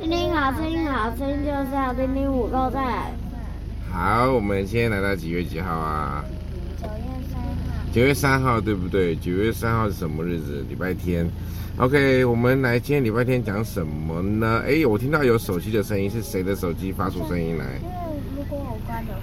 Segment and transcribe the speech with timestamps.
[0.00, 0.08] 声。
[0.08, 2.80] 听听好，声音好，声音就是要听听五够在。
[3.90, 6.24] 好，我们现在来到几月几号啊？
[6.80, 6.92] 九月
[7.30, 7.50] 三号。
[7.92, 9.14] 九月三号对不对？
[9.16, 10.64] 九月三号是什么日子？
[10.68, 11.28] 礼拜天。
[11.76, 14.62] OK，我们来今天礼拜天讲什么呢？
[14.66, 17.64] 哎，我听到有手机的声音，是谁的手机发出声音来？
[17.82, 19.20] 因为我关的话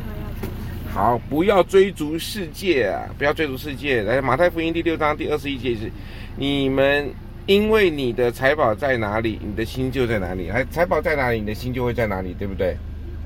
[0.93, 0.93] 要。
[0.93, 3.07] 好，不要追逐世界啊！
[3.17, 4.03] 不要追逐世界。
[4.03, 5.89] 来，马太福音第六章第二十一节是：
[6.35, 7.09] 你们
[7.47, 10.49] 因为你的财宝在哪里，你的心就在哪里。
[10.49, 12.77] 还，财宝在哪里，你的心就会在哪里，对不对？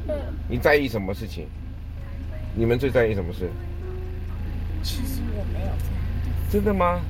[0.08, 0.16] 对。
[0.47, 1.47] 你在意什么事情？
[2.55, 3.49] 你们最在意什么事？
[4.81, 6.52] 其实我没有在意。
[6.52, 7.02] 真的吗？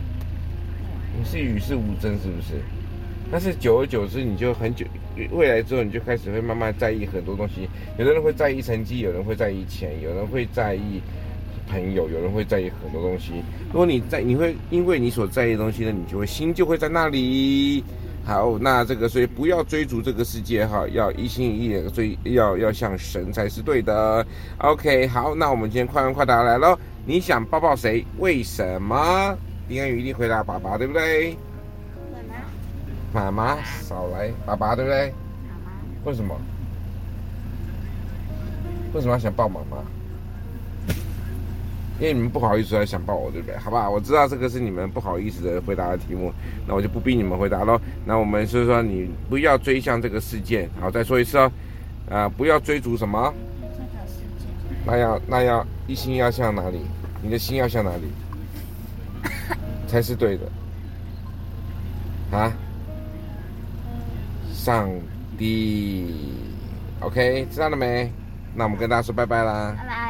[1.17, 2.59] 你是与世无争，是不是？
[3.31, 4.85] 但是久而久之，你就很久
[5.31, 7.69] 未来之后，你就开始会慢慢在意很多东西。
[7.97, 11.01] 有的人会在意成绩，有人会在意钱，有人会在意
[11.69, 13.43] 朋友，有人会在意很多东西。
[13.71, 17.83] 如果你在，你会因为你所在意的东西呢，你就会心就会在那里。
[18.23, 24.25] 好，那这个所以不要追逐这个世界哈，要一心一意的追，要要向神才是对的。
[24.57, 26.75] OK，好，那我们今天快问快答来喽。
[27.05, 28.03] 你想抱抱谁？
[28.17, 29.37] 为什么？
[29.67, 31.37] 丁安宇一定回答爸爸，对不对？
[33.13, 33.31] 妈妈。
[33.31, 35.13] 妈妈少来，爸爸对不对？
[35.47, 35.71] 妈妈。
[36.05, 36.35] 为什么？
[38.93, 39.77] 为什么想抱妈妈？
[41.99, 43.57] 因为你们不好意思，来想抱我，对不对？
[43.57, 46.33] 好吧，我知道这个是你们不好意思的回答的题目，
[46.67, 47.79] 那我就不逼你们回答喽。
[48.05, 50.69] 那我们所以说，你不要追向这个事件。
[50.79, 51.51] 好，再说一次哦，
[52.09, 53.33] 啊、呃，不要追逐什么？
[54.85, 56.79] 那要那要一心要向哪里？
[57.21, 58.03] 你的心要向哪里？
[59.87, 60.43] 才是对的
[62.37, 62.51] 啊！
[64.53, 64.89] 上
[65.37, 66.13] 帝
[66.99, 68.11] ，OK，知道了没？
[68.53, 69.75] 那我们跟大家说拜拜啦。
[69.77, 70.04] 拜拜。